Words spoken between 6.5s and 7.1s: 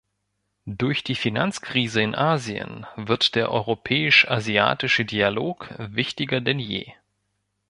je.